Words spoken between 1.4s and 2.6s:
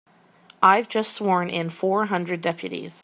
in four hundred